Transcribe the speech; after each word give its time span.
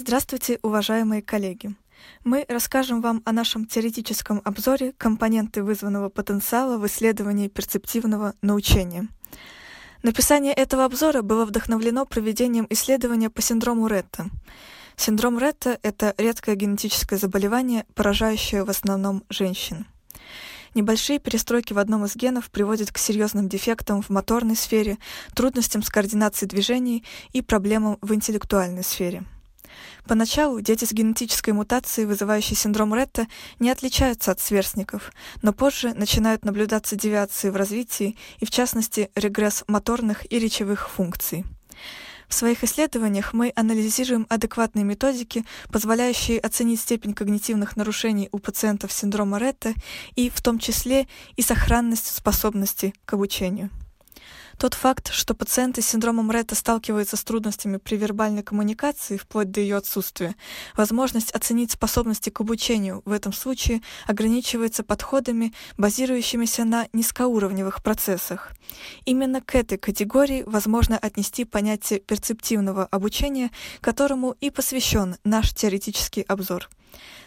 Здравствуйте, 0.00 0.60
уважаемые 0.62 1.22
коллеги! 1.22 1.74
Мы 2.22 2.46
расскажем 2.48 3.00
вам 3.00 3.20
о 3.24 3.32
нашем 3.32 3.66
теоретическом 3.66 4.40
обзоре 4.44 4.92
компоненты 4.96 5.64
вызванного 5.64 6.08
потенциала 6.08 6.78
в 6.78 6.86
исследовании 6.86 7.48
перцептивного 7.48 8.34
научения. 8.40 9.08
Написание 10.04 10.52
этого 10.52 10.84
обзора 10.84 11.22
было 11.22 11.44
вдохновлено 11.44 12.06
проведением 12.06 12.68
исследования 12.70 13.28
по 13.28 13.42
синдрому 13.42 13.88
Ретта. 13.88 14.30
Синдром 14.96 15.36
Ретта– 15.36 15.80
это 15.82 16.14
редкое 16.16 16.54
генетическое 16.54 17.16
заболевание, 17.16 17.84
поражающее 17.96 18.62
в 18.62 18.70
основном 18.70 19.24
женщин. 19.28 19.84
Небольшие 20.76 21.18
перестройки 21.18 21.72
в 21.72 21.78
одном 21.80 22.04
из 22.04 22.14
генов 22.14 22.52
приводят 22.52 22.92
к 22.92 22.98
серьезным 22.98 23.48
дефектам 23.48 24.02
в 24.02 24.10
моторной 24.10 24.54
сфере, 24.54 24.98
трудностям 25.34 25.82
с 25.82 25.88
координацией 25.88 26.48
движений 26.48 27.04
и 27.32 27.42
проблемам 27.42 27.98
в 28.00 28.14
интеллектуальной 28.14 28.84
сфере– 28.84 29.24
Поначалу 30.06 30.60
дети 30.60 30.84
с 30.84 30.92
генетической 30.92 31.50
мутацией, 31.50 32.06
вызывающей 32.06 32.56
синдром 32.56 32.94
Ретта, 32.94 33.26
не 33.58 33.70
отличаются 33.70 34.32
от 34.32 34.40
сверстников, 34.40 35.12
но 35.42 35.52
позже 35.52 35.94
начинают 35.94 36.44
наблюдаться 36.44 36.96
девиации 36.96 37.50
в 37.50 37.56
развитии 37.56 38.16
и, 38.38 38.46
в 38.46 38.50
частности, 38.50 39.10
регресс 39.14 39.64
моторных 39.66 40.30
и 40.32 40.38
речевых 40.38 40.88
функций. 40.88 41.44
В 42.28 42.34
своих 42.34 42.62
исследованиях 42.62 43.32
мы 43.32 43.52
анализируем 43.56 44.26
адекватные 44.28 44.84
методики, 44.84 45.44
позволяющие 45.72 46.38
оценить 46.38 46.80
степень 46.80 47.14
когнитивных 47.14 47.74
нарушений 47.76 48.28
у 48.32 48.38
пациентов 48.38 48.92
синдрома 48.92 49.38
Ретта 49.38 49.72
и 50.14 50.28
в 50.28 50.42
том 50.42 50.58
числе 50.58 51.08
и 51.36 51.42
сохранность 51.42 52.14
способности 52.14 52.92
к 53.06 53.14
обучению. 53.14 53.70
Тот 54.58 54.74
факт, 54.74 55.12
что 55.12 55.34
пациенты 55.34 55.82
с 55.82 55.86
синдромом 55.86 56.32
Ретта 56.32 56.56
сталкиваются 56.56 57.16
с 57.16 57.22
трудностями 57.22 57.76
при 57.76 57.94
вербальной 57.94 58.42
коммуникации 58.42 59.16
вплоть 59.16 59.52
до 59.52 59.60
ее 59.60 59.76
отсутствия, 59.76 60.34
возможность 60.74 61.30
оценить 61.30 61.70
способности 61.70 62.30
к 62.30 62.40
обучению 62.40 63.02
в 63.04 63.12
этом 63.12 63.32
случае 63.32 63.82
ограничивается 64.08 64.82
подходами, 64.82 65.54
базирующимися 65.76 66.64
на 66.64 66.88
низкоуровневых 66.92 67.84
процессах. 67.84 68.52
Именно 69.04 69.42
к 69.42 69.54
этой 69.54 69.78
категории 69.78 70.42
возможно 70.44 70.98
отнести 70.98 71.44
понятие 71.44 72.00
перцептивного 72.00 72.84
обучения, 72.86 73.52
которому 73.80 74.34
и 74.40 74.50
посвящен 74.50 75.18
наш 75.22 75.54
теоретический 75.54 76.22
обзор. 76.22 76.68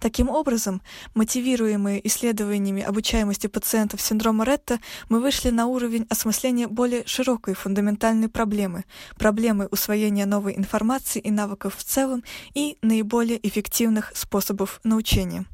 Таким 0.00 0.28
образом, 0.28 0.82
мотивируемые 1.14 2.06
исследованиями 2.06 2.82
обучаемости 2.82 3.46
пациентов 3.46 4.00
синдрома 4.00 4.44
Ретта, 4.44 4.78
мы 5.08 5.20
вышли 5.20 5.50
на 5.50 5.66
уровень 5.66 6.06
осмысления 6.10 6.68
более 6.68 7.04
широкой 7.16 7.54
фундаментальной 7.54 8.28
проблемы, 8.28 8.84
проблемы 9.16 9.68
усвоения 9.70 10.26
новой 10.26 10.54
информации 10.54 11.18
и 11.18 11.30
навыков 11.30 11.74
в 11.76 11.82
целом 11.82 12.22
и 12.54 12.76
наиболее 12.82 13.38
эффективных 13.46 14.12
способов 14.14 14.80
научения. 14.84 15.46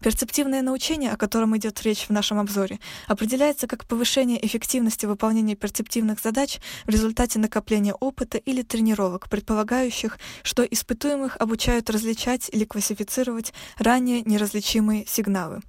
Перцептивное 0.00 0.62
научение, 0.62 1.12
о 1.12 1.16
котором 1.16 1.56
идет 1.56 1.82
речь 1.82 2.06
в 2.08 2.10
нашем 2.10 2.38
обзоре, 2.38 2.78
определяется 3.06 3.66
как 3.66 3.86
повышение 3.86 4.44
эффективности 4.44 5.06
выполнения 5.06 5.56
перцептивных 5.56 6.20
задач 6.20 6.58
в 6.84 6.88
результате 6.88 7.38
накопления 7.38 7.94
опыта 7.94 8.38
или 8.38 8.62
тренировок, 8.62 9.28
предполагающих, 9.28 10.18
что 10.42 10.62
испытуемых 10.62 11.36
обучают 11.38 11.90
различать 11.90 12.48
или 12.52 12.64
классифицировать 12.64 13.52
ранее 13.76 14.22
неразличимые 14.22 15.04
сигналы. 15.06 15.60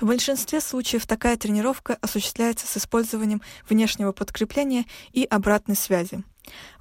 В 0.00 0.06
большинстве 0.06 0.60
случаев 0.60 1.06
такая 1.06 1.36
тренировка 1.36 1.98
осуществляется 2.00 2.66
с 2.66 2.76
использованием 2.76 3.42
внешнего 3.68 4.12
подкрепления 4.12 4.84
и 5.12 5.24
обратной 5.24 5.76
связи. 5.76 6.22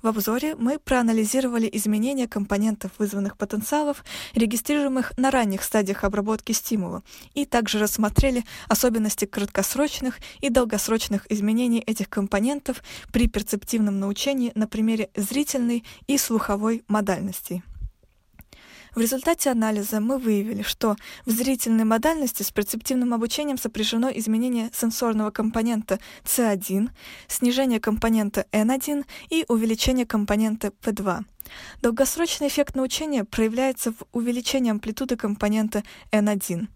В 0.02 0.08
обзоре 0.08 0.56
мы 0.56 0.80
проанализировали 0.80 1.70
изменения 1.72 2.28
компонентов 2.28 2.92
вызванных 2.98 3.38
потенциалов, 3.38 4.04
регистрируемых 4.34 5.18
на 5.18 5.32
ранних 5.32 5.64
стадиях 5.64 6.04
обработки 6.04 6.52
стимула, 6.52 7.04
и 7.34 7.46
также 7.46 7.80
рассмотрели 7.80 8.44
особенности 8.68 9.26
краткосрочных 9.26 10.20
и 10.42 10.50
долгосрочных 10.50 11.30
изменений 11.32 11.80
этих 11.80 12.10
компонентов 12.10 12.84
при 13.12 13.28
перцептивном 13.28 14.00
научении 14.00 14.52
на 14.56 14.68
примере 14.68 15.10
зрительной 15.16 15.84
и 16.08 16.18
слуховой 16.18 16.84
модальностей. 16.88 17.64
В 18.96 19.00
результате 19.00 19.52
анализа 19.52 20.00
мы 20.00 20.18
выявили, 20.18 20.64
что 20.64 20.96
в 21.26 21.32
зрительной 21.32 21.84
модальности 21.86 22.44
с 22.44 22.52
перцептивным 22.52 23.14
обучением 23.14 23.58
сопряжено 23.58 24.10
изменение 24.10 24.70
сенсорного 24.74 25.32
компонента 25.32 26.00
C1, 26.24 26.90
снижение 27.28 27.80
компонента 27.80 28.46
N1 28.52 29.06
и 29.30 29.46
увеличение 29.48 30.06
компонента 30.06 30.72
P2. 30.82 31.24
Долгосрочный 31.82 32.48
эффект 32.48 32.76
научения 32.76 33.24
проявляется 33.24 33.92
в 33.92 34.04
увеличении 34.12 34.72
амплитуды 34.72 35.16
компонента 35.16 35.84
N1. 36.12 36.68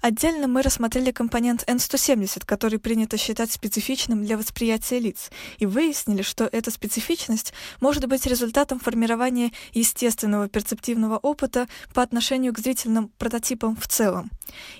Отдельно 0.00 0.48
мы 0.48 0.62
рассмотрели 0.62 1.10
компонент 1.10 1.64
N170, 1.68 2.44
который 2.44 2.78
принято 2.78 3.16
считать 3.16 3.52
специфичным 3.52 4.24
для 4.24 4.36
восприятия 4.36 4.98
лиц, 4.98 5.30
и 5.58 5.66
выяснили, 5.66 6.22
что 6.22 6.48
эта 6.50 6.70
специфичность 6.70 7.52
может 7.80 8.06
быть 8.06 8.26
результатом 8.26 8.80
формирования 8.80 9.52
естественного 9.72 10.48
перцептивного 10.48 11.18
опыта 11.18 11.68
по 11.94 12.02
отношению 12.02 12.52
к 12.52 12.58
зрительным 12.58 13.10
прототипам 13.18 13.76
в 13.76 13.86
целом. 13.86 14.30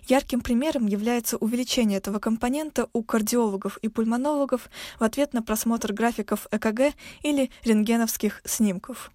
Ярким 0.09 0.41
примером 0.41 0.87
является 0.87 1.37
увеличение 1.37 1.99
этого 1.99 2.19
компонента 2.19 2.89
у 2.93 3.03
кардиологов 3.03 3.77
и 3.79 3.89
пульмонологов 3.89 4.71
в 4.99 5.05
ответ 5.05 5.35
на 5.35 5.43
просмотр 5.43 5.93
графиков 5.93 6.47
ЭКГ 6.51 6.95
или 7.23 7.51
рентгеновских 7.65 8.41
снимков. 8.45 9.11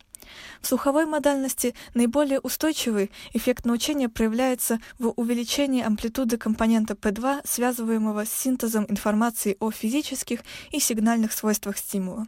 В 0.61 0.67
слуховой 0.67 1.06
модальности 1.06 1.73
наиболее 1.94 2.39
устойчивый 2.39 3.11
эффект 3.34 3.66
научения 3.66 4.09
проявляется 4.09 4.79
в 5.00 5.09
увеличении 5.16 5.84
амплитуды 5.84 6.38
компонента 6.38 6.94
P2, 6.94 7.41
связываемого 7.45 8.25
с 8.25 8.31
синтезом 8.31 8.85
информации 8.89 9.57
о 9.59 9.72
физических 9.72 10.41
и 10.72 10.79
сигнальных 10.79 11.33
свойствах 11.33 11.78
стимула. 11.78 12.25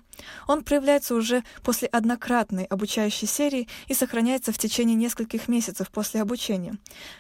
Он 0.48 0.64
проявляется 0.64 1.16
уже 1.16 1.44
после 1.64 1.88
однократной 1.88 2.66
обучающей 2.66 3.28
серии 3.28 3.68
и 3.88 3.94
сохраняется 3.94 4.52
в 4.52 4.58
течение 4.58 4.96
нескольких 4.96 5.48
месяцев 5.48 5.90
после 5.92 6.22
обучения. 6.22 6.78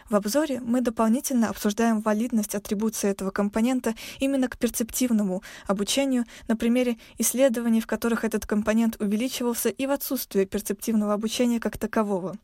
В 0.09 0.16
обзоре 0.16 0.59
мы 0.59 0.81
дополнительно 0.81 1.50
обсуждаем 1.50 2.02
валидность 2.02 2.56
атрибуции 2.56 3.09
этого 3.09 3.31
компонента 3.31 3.96
именно 4.19 4.47
к 4.47 4.58
перцептивному 4.58 5.44
обучению 5.68 6.25
на 6.47 6.56
примере 6.56 6.97
исследований, 7.18 7.81
в 7.81 7.88
которых 7.88 8.24
этот 8.24 8.46
компонент 8.46 8.97
увеличивался 9.00 9.69
и 9.69 9.85
в 9.85 9.91
отсутствие 9.91 10.46
перцептивного 10.46 10.65
обучения 11.14 11.59
как 11.59 11.78
такового. 11.78 12.38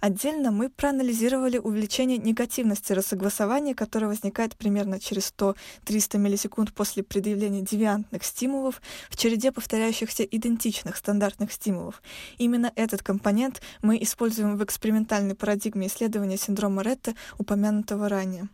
Отдельно 0.00 0.50
мы 0.50 0.70
проанализировали 0.70 1.58
увеличение 1.58 2.16
негативности 2.16 2.94
рассогласования, 2.94 3.74
которое 3.74 4.06
возникает 4.06 4.56
примерно 4.56 4.98
через 4.98 5.32
100-300 5.36 6.16
миллисекунд 6.16 6.72
после 6.72 7.02
предъявления 7.02 7.60
девиантных 7.60 8.24
стимулов 8.24 8.80
в 9.10 9.16
череде 9.16 9.52
повторяющихся 9.52 10.22
идентичных 10.22 10.96
стандартных 10.96 11.52
стимулов. 11.52 12.02
Именно 12.38 12.72
этот 12.76 13.02
компонент 13.02 13.60
мы 13.82 14.02
используем 14.02 14.56
в 14.56 14.64
экспериментальной 14.64 15.34
парадигме 15.34 15.86
исследования 15.88 16.38
синдрома 16.38 16.82
Ретта, 16.82 17.14
упомянутого 17.38 18.08
ранее. 18.08 18.48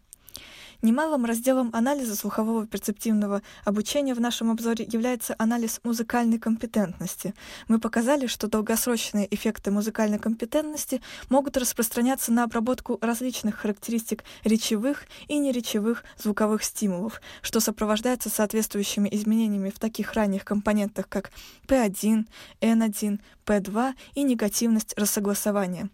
Немалым 0.83 1.25
разделом 1.25 1.71
анализа 1.73 2.15
слухового 2.15 2.67
перцептивного 2.67 3.43
обучения 3.65 4.15
в 4.15 4.21
нашем 4.21 4.51
обзоре 4.51 4.87
является 4.91 5.35
анализ 5.39 5.81
музыкальной 5.85 6.39
компетентности. 6.39 7.35
Мы 7.67 7.79
показали, 7.79 8.27
что 8.27 8.47
долгосрочные 8.47 9.27
эффекты 9.35 9.71
музыкальной 9.71 10.19
компетентности 10.19 11.01
могут 11.31 11.57
распространяться 11.57 12.33
на 12.33 12.45
обработку 12.45 12.99
различных 13.01 13.57
характеристик 13.57 14.25
речевых 14.45 15.05
и 15.29 15.39
неречевых 15.39 16.05
звуковых 16.19 16.63
стимулов, 16.63 17.21
что 17.41 17.61
сопровождается 17.61 18.29
соответствующими 18.29 19.09
изменениями 19.11 19.71
в 19.71 19.79
таких 19.79 20.13
ранних 20.13 20.45
компонентах, 20.45 21.09
как 21.09 21.31
P1, 21.67 22.27
N1, 22.61 23.21
P2 23.47 23.95
и 24.15 24.23
негативность 24.23 24.95
рассогласования. 24.99 25.89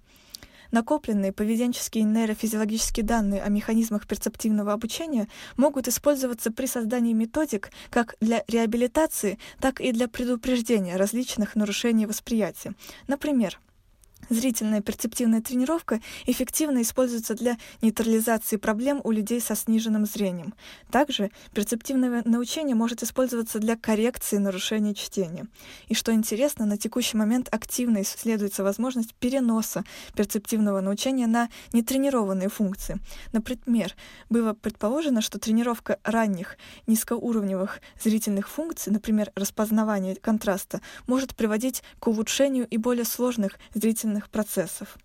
Накопленные 0.73 1.33
поведенческие 1.33 2.05
нейрофизиологические 2.05 3.05
данные 3.05 3.43
о 3.43 3.51
механизмах 3.51 4.07
перцептивного 4.07 4.73
обучения 4.73 5.29
могут 5.59 5.87
использоваться 5.87 6.51
при 6.51 6.65
создании 6.65 7.13
методик 7.13 7.71
как 7.91 8.17
для 8.21 8.43
реабилитации, 8.49 9.39
так 9.61 9.83
и 9.83 9.93
для 9.93 10.09
предупреждения 10.09 10.97
различных 10.97 11.57
нарушений 11.57 12.07
восприятия. 12.07 12.73
Например, 13.07 13.61
Зрительная 14.33 14.81
перцептивная 14.81 15.43
тренировка 15.43 16.01
эффективно 16.25 16.81
используется 16.81 17.35
для 17.35 17.59
нейтрализации 17.83 18.57
проблем 18.57 19.03
у 19.05 19.11
людей 19.11 19.43
со 19.43 19.55
сниженным 19.55 20.07
зрением. 20.07 20.55
Также 20.91 21.31
перцептивное 21.53 22.23
научение 22.25 22.75
может 22.75 23.03
использоваться 23.03 23.59
для 23.59 23.77
коррекции 23.77 24.39
нарушений 24.39 24.95
чтения. 24.95 25.49
И 25.89 25.95
что 25.95 26.15
интересно, 26.15 26.65
на 26.65 26.79
текущий 26.79 27.19
момент 27.19 27.49
активно 27.53 28.01
исследуется 28.01 28.65
возможность 28.65 29.13
переноса 29.17 29.85
перцептивного 30.17 30.81
научения 30.81 31.27
на 31.27 31.51
нетренированные 31.75 32.49
функции. 32.49 33.01
Например, 33.33 33.95
было 34.31 34.55
предположено, 34.55 35.21
что 35.21 35.39
тренировка 35.39 35.99
ранних 36.05 36.57
низкоуровневых 36.87 37.83
зрительных 38.03 38.49
функций, 38.49 38.95
например, 38.95 39.31
распознавание 39.35 40.17
контраста, 40.17 40.81
может 41.07 41.37
приводить 41.37 41.83
к 41.99 42.07
улучшению 42.07 42.67
и 42.67 42.79
более 42.79 43.05
сложных 43.05 43.59
зрительных 43.75 44.22
процессов. 44.31 44.97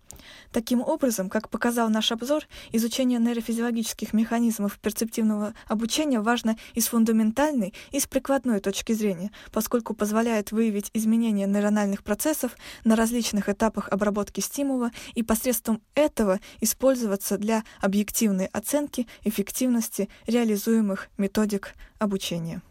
Таким 0.52 0.80
образом, 0.80 1.28
как 1.28 1.48
показал 1.48 1.88
наш 1.90 2.10
обзор, 2.12 2.44
изучение 2.72 3.18
нейрофизиологических 3.18 4.12
механизмов 4.12 4.78
перцептивного 4.78 5.54
обучения 5.66 6.20
важно 6.20 6.56
и 6.74 6.80
с 6.80 6.88
фундаментальной, 6.88 7.74
и 7.90 8.00
с 8.00 8.06
прикладной 8.06 8.60
точки 8.60 8.92
зрения, 8.92 9.30
поскольку 9.52 9.94
позволяет 9.94 10.52
выявить 10.52 10.90
изменения 10.94 11.46
нейрональных 11.46 12.02
процессов 12.02 12.56
на 12.84 12.96
различных 12.96 13.48
этапах 13.48 13.88
обработки 13.90 14.40
стимула 14.40 14.90
и 15.14 15.22
посредством 15.22 15.80
этого 15.94 16.40
использоваться 16.60 17.38
для 17.38 17.64
объективной 17.80 18.46
оценки 18.46 19.06
эффективности 19.24 20.08
реализуемых 20.26 21.08
методик 21.16 21.74
обучения. 21.98 22.62